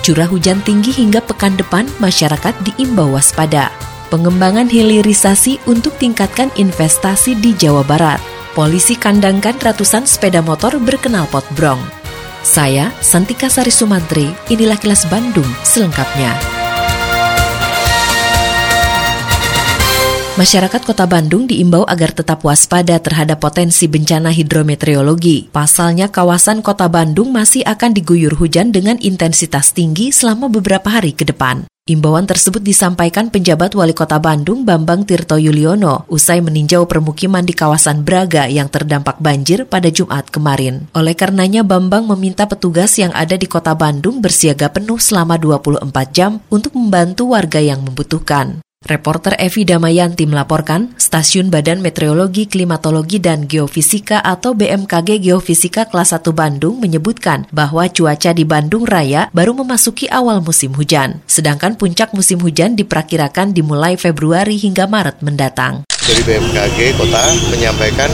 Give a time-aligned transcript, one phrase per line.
[0.00, 3.68] Curah hujan tinggi hingga pekan depan masyarakat diimbau waspada.
[4.08, 8.18] Pengembangan hilirisasi untuk tingkatkan investasi di Jawa Barat.
[8.56, 11.78] Polisi kandangkan ratusan sepeda motor berkenal pot brong.
[12.40, 16.59] Saya, Santika Sari Sumantri, inilah kilas Bandung selengkapnya.
[20.40, 25.52] Masyarakat Kota Bandung diimbau agar tetap waspada terhadap potensi bencana hidrometeorologi.
[25.52, 31.28] Pasalnya, kawasan Kota Bandung masih akan diguyur hujan dengan intensitas tinggi selama beberapa hari ke
[31.28, 31.68] depan.
[31.84, 38.00] Imbauan tersebut disampaikan penjabat Wali Kota Bandung Bambang Tirto Yuliono usai meninjau permukiman di kawasan
[38.00, 40.88] Braga yang terdampak banjir pada Jumat kemarin.
[40.96, 45.84] Oleh karenanya Bambang meminta petugas yang ada di Kota Bandung bersiaga penuh selama 24
[46.16, 48.64] jam untuk membantu warga yang membutuhkan.
[48.90, 56.24] Reporter Evi Damayanti melaporkan, Stasiun Badan Meteorologi, Klimatologi, dan Geofisika atau BMKG Geofisika kelas 1
[56.32, 61.20] Bandung menyebutkan bahwa cuaca di Bandung Raya baru memasuki awal musim hujan.
[61.28, 65.84] Sedangkan puncak musim hujan diperkirakan dimulai Februari hingga Maret mendatang.
[65.86, 67.20] dari BMKG kota
[67.52, 68.08] menyampaikan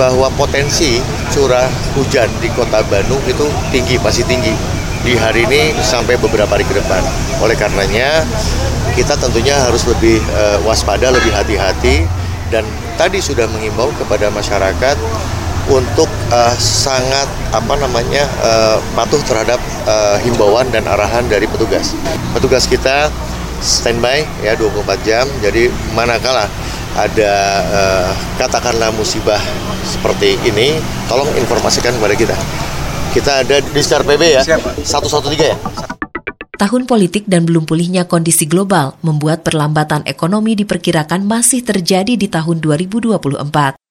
[0.00, 1.04] bahwa potensi
[1.36, 4.56] curah hujan di kota Bandung itu tinggi, masih tinggi
[5.04, 7.04] di hari ini sampai beberapa hari ke depan.
[7.44, 8.24] Oleh karenanya
[8.92, 12.04] kita tentunya harus lebih eh, waspada, lebih hati-hati
[12.52, 12.64] dan
[13.00, 14.96] tadi sudah mengimbau kepada masyarakat
[15.72, 21.96] untuk eh, sangat apa namanya eh, patuh terhadap eh, himbauan dan arahan dari petugas.
[22.36, 23.08] Petugas kita
[23.62, 25.24] standby ya 24 jam.
[25.40, 26.44] Jadi manakala
[26.92, 27.32] ada
[27.72, 29.40] eh, katakanlah musibah
[29.86, 30.76] seperti ini,
[31.08, 32.36] tolong informasikan kepada kita.
[33.12, 34.42] Kita ada di Star PB ya,
[34.80, 35.56] 113 ya.
[36.62, 42.62] Tahun politik dan belum pulihnya kondisi global membuat perlambatan ekonomi diperkirakan masih terjadi di tahun
[42.62, 43.18] 2024.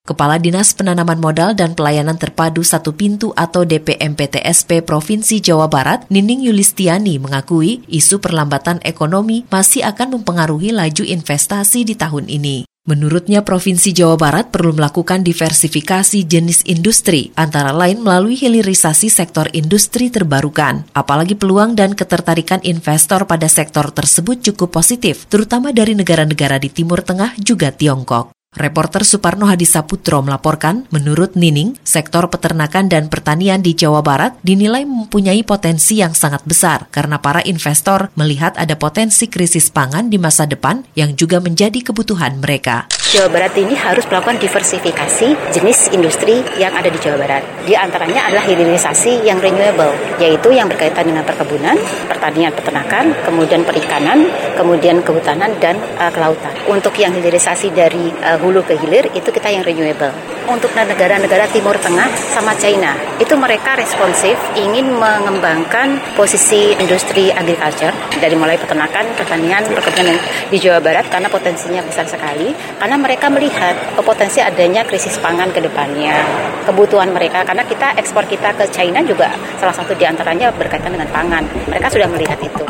[0.08, 6.48] Kepala Dinas Penanaman Modal dan Pelayanan Terpadu Satu Pintu atau DPMPTSP Provinsi Jawa Barat, Nining
[6.48, 12.71] Yulistiani mengakui isu perlambatan ekonomi masih akan mempengaruhi laju investasi di tahun ini.
[12.82, 20.10] Menurutnya, Provinsi Jawa Barat perlu melakukan diversifikasi jenis industri, antara lain melalui hilirisasi sektor industri
[20.10, 20.90] terbarukan.
[20.98, 27.06] Apalagi peluang dan ketertarikan investor pada sektor tersebut cukup positif, terutama dari negara-negara di Timur
[27.06, 28.41] Tengah juga Tiongkok.
[28.52, 35.40] Reporter Suparno Hadisaputro melaporkan, menurut Nining, sektor peternakan dan pertanian di Jawa Barat dinilai mempunyai
[35.48, 40.84] potensi yang sangat besar karena para investor melihat ada potensi krisis pangan di masa depan
[41.00, 42.92] yang juga menjadi kebutuhan mereka.
[43.12, 47.44] Jawa Barat ini harus melakukan diversifikasi jenis industri yang ada di Jawa Barat.
[47.68, 51.76] Di antaranya adalah hilirisasi yang renewable, yaitu yang berkaitan dengan perkebunan,
[52.08, 56.56] pertanian peternakan, kemudian perikanan, kemudian kehutanan, dan uh, kelautan.
[56.72, 60.16] Untuk yang hilirisasi dari uh, hulu ke hilir, itu kita yang renewable.
[60.52, 62.92] Untuk negara-negara Timur Tengah sama China,
[63.24, 70.20] itu mereka responsif ingin mengembangkan posisi industri agriculture dari mulai peternakan, pertanian, perkebunan
[70.52, 72.52] di Jawa Barat karena potensinya besar sekali.
[72.76, 76.20] Karena mereka melihat potensi adanya krisis pangan ke depannya,
[76.68, 81.08] kebutuhan mereka karena kita ekspor kita ke China juga salah satu di antaranya berkaitan dengan
[81.16, 81.48] pangan.
[81.72, 82.68] Mereka sudah melihat itu.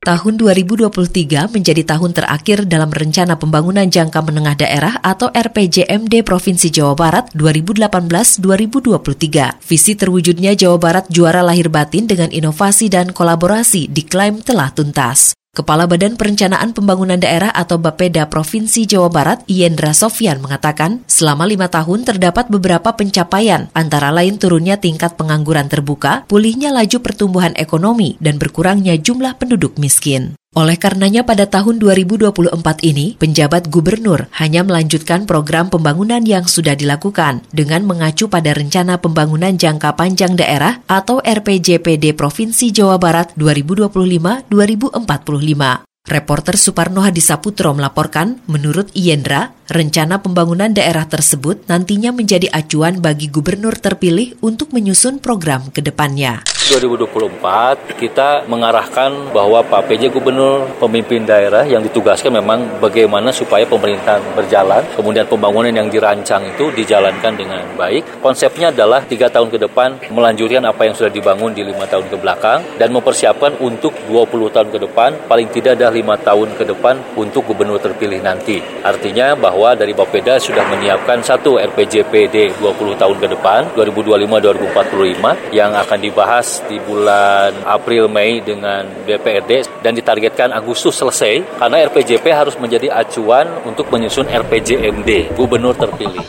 [0.00, 6.96] Tahun 2023 menjadi tahun terakhir dalam Rencana Pembangunan Jangka Menengah Daerah atau RPJMD Provinsi Jawa
[6.96, 9.60] Barat 2018-2023.
[9.60, 15.36] Visi terwujudnya Jawa Barat juara lahir batin dengan inovasi dan kolaborasi diklaim telah tuntas.
[15.50, 21.66] Kepala Badan Perencanaan Pembangunan Daerah atau Bapeda Provinsi Jawa Barat, Yendra Sofyan mengatakan, selama lima
[21.66, 28.38] tahun terdapat beberapa pencapaian, antara lain turunnya tingkat pengangguran terbuka, pulihnya laju pertumbuhan ekonomi, dan
[28.38, 30.39] berkurangnya jumlah penduduk miskin.
[30.50, 37.46] Oleh karenanya pada tahun 2024 ini, penjabat gubernur hanya melanjutkan program pembangunan yang sudah dilakukan
[37.54, 45.86] dengan mengacu pada Rencana Pembangunan Jangka Panjang Daerah atau RPJPD Provinsi Jawa Barat 2025-2045.
[46.10, 53.78] Reporter Suparno Hadisaputro melaporkan, menurut Iendra, rencana pembangunan daerah tersebut nantinya menjadi acuan bagi gubernur
[53.78, 56.42] terpilih untuk menyusun program ke depannya.
[56.70, 64.22] 2024 kita mengarahkan bahwa Pak PJ Gubernur pemimpin daerah yang ditugaskan memang bagaimana supaya pemerintahan
[64.38, 68.22] berjalan, kemudian pembangunan yang dirancang itu dijalankan dengan baik.
[68.22, 72.16] Konsepnya adalah tiga tahun ke depan melanjutkan apa yang sudah dibangun di lima tahun ke
[72.22, 77.18] belakang dan mempersiapkan untuk 20 tahun ke depan, paling tidak ada lima tahun ke depan
[77.18, 78.62] untuk gubernur terpilih nanti.
[78.86, 85.98] Artinya bahwa dari Bapeda sudah menyiapkan satu RPJPD 20 tahun ke depan, 2025-2045 yang akan
[85.98, 92.90] dibahas di bulan April Mei dengan DPRD dan ditargetkan Agustus selesai karena RPJP harus menjadi
[92.92, 96.24] acuan untuk menyusun RPJMD Gubernur terpilih.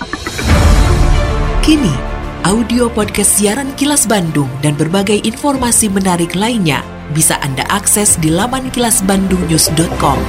[1.61, 1.93] Kini,
[2.47, 6.81] audio podcast siaran Kilas Bandung dan berbagai informasi menarik lainnya
[7.11, 10.19] bisa Anda akses di laman kilasbandungnews.com.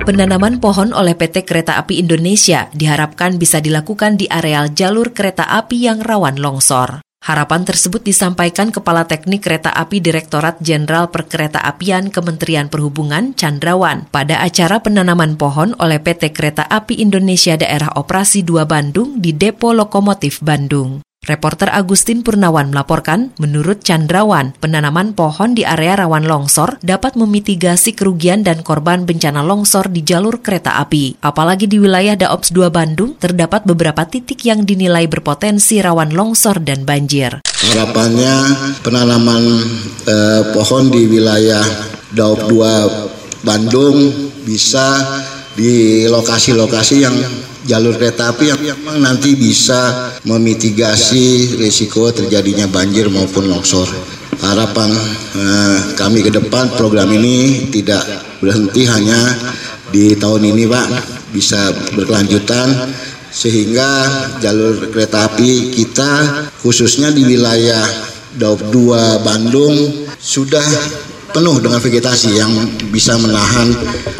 [0.00, 5.86] Penanaman pohon oleh PT Kereta Api Indonesia diharapkan bisa dilakukan di areal jalur kereta api
[5.86, 7.09] yang rawan longsor.
[7.20, 14.40] Harapan tersebut disampaikan Kepala Teknik Kereta Api Direktorat Jenderal Perkereta Apian Kementerian Perhubungan Chandrawan pada
[14.40, 20.40] acara penanaman pohon oleh PT Kereta Api Indonesia Daerah Operasi 2 Bandung di Depo Lokomotif
[20.40, 21.04] Bandung.
[21.30, 28.40] Reporter Agustin Purnawan melaporkan, menurut Chandrawan, penanaman pohon di area rawan longsor dapat memitigasi kerugian
[28.40, 31.20] dan korban bencana longsor di jalur kereta api.
[31.20, 36.88] Apalagi di wilayah Daops 2 Bandung, terdapat beberapa titik yang dinilai berpotensi rawan longsor dan
[36.88, 37.44] banjir.
[37.44, 38.34] Harapannya
[38.80, 39.44] penanaman
[40.08, 41.62] eh, pohon di wilayah
[42.16, 44.08] Daops 2 Bandung
[44.48, 44.98] bisa
[45.52, 47.16] di lokasi-lokasi yang
[47.70, 53.86] jalur kereta api yang memang nanti bisa memitigasi risiko terjadinya banjir maupun longsor.
[54.42, 54.90] Harapan
[55.38, 58.02] eh, kami ke depan program ini tidak
[58.42, 59.14] berhenti hanya
[59.94, 60.86] di tahun ini Pak,
[61.30, 62.90] bisa berkelanjutan
[63.30, 63.86] sehingga
[64.42, 66.10] jalur kereta api kita
[66.66, 67.86] khususnya di wilayah
[68.34, 69.74] Daup 2 Bandung
[70.18, 70.66] sudah
[71.30, 72.50] penuh dengan vegetasi yang
[72.90, 73.70] bisa menahan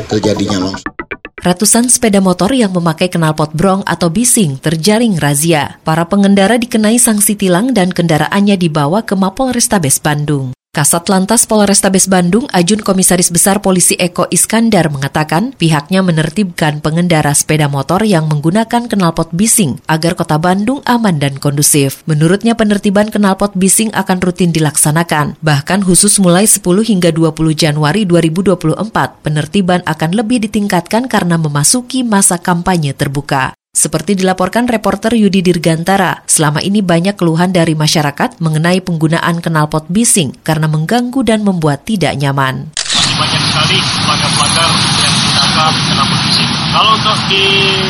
[0.07, 1.00] terjadinya longsor.
[1.41, 5.81] Ratusan sepeda motor yang memakai knalpot brong atau bising terjaring razia.
[5.81, 10.53] Para pengendara dikenai sanksi tilang dan kendaraannya dibawa ke Mapol Restabes Bandung.
[10.71, 17.67] Kasat Lantas Polrestabes Bandung, Ajun Komisaris Besar Polisi Eko Iskandar mengatakan pihaknya menertibkan pengendara sepeda
[17.67, 22.07] motor yang menggunakan knalpot bising agar kota Bandung aman dan kondusif.
[22.07, 25.35] Menurutnya penertiban knalpot bising akan rutin dilaksanakan.
[25.43, 32.39] Bahkan khusus mulai 10 hingga 20 Januari 2024, penertiban akan lebih ditingkatkan karena memasuki masa
[32.39, 33.59] kampanye terbuka.
[33.71, 40.35] Seperti dilaporkan reporter Yudi Dirgantara, selama ini banyak keluhan dari masyarakat mengenai penggunaan knalpot bising
[40.43, 42.75] karena mengganggu dan membuat tidak nyaman.
[42.75, 46.51] Banyak sekali pelanggar-pelanggar yang ditangkap knalpot bising.
[46.75, 47.43] Kalau untuk di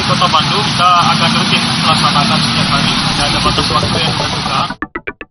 [0.05, 2.93] kota Bandung, kita akan rutin melaksanakan setiap hari.
[3.17, 4.67] Ada batas waktu yang ditentukan.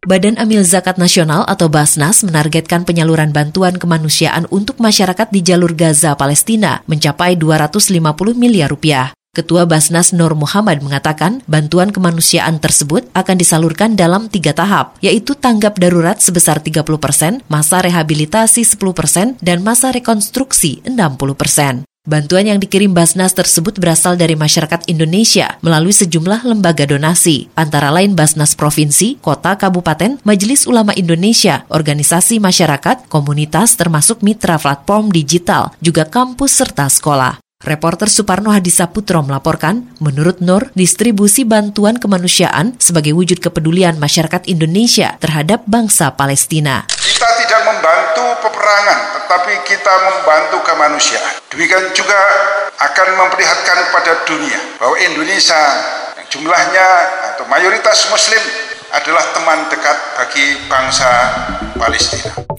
[0.10, 6.18] Badan Amil Zakat Nasional atau Basnas menargetkan penyaluran bantuan kemanusiaan untuk masyarakat di jalur Gaza,
[6.18, 9.14] Palestina mencapai 250 miliar rupiah.
[9.40, 15.78] Ketua Basnas Nur Muhammad mengatakan bantuan kemanusiaan tersebut akan disalurkan dalam tiga tahap, yaitu tanggap
[15.78, 21.88] darurat sebesar 30 persen, masa rehabilitasi 10 persen, dan masa rekonstruksi 60 persen.
[22.10, 28.18] Bantuan yang dikirim Basnas tersebut berasal dari masyarakat Indonesia melalui sejumlah lembaga donasi, antara lain
[28.18, 36.10] Basnas Provinsi, Kota, Kabupaten, Majelis Ulama Indonesia, organisasi masyarakat, komunitas termasuk mitra platform digital, juga
[36.10, 37.49] kampus serta sekolah.
[37.60, 45.68] Reporter Suparno Hadisaputro melaporkan, menurut Nur, distribusi bantuan kemanusiaan sebagai wujud kepedulian masyarakat Indonesia terhadap
[45.68, 46.88] bangsa Palestina.
[46.88, 51.36] Kita tidak membantu peperangan, tetapi kita membantu kemanusiaan.
[51.52, 52.16] Demikian juga
[52.80, 55.60] akan memperlihatkan pada dunia bahwa Indonesia
[56.16, 56.88] yang jumlahnya
[57.36, 58.40] atau mayoritas muslim
[58.96, 61.12] adalah teman dekat bagi bangsa
[61.76, 62.59] Palestina.